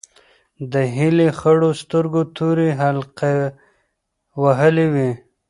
[0.71, 3.35] د هیلې خړو سترګو تورې حلقې
[4.41, 5.11] وهلې وې.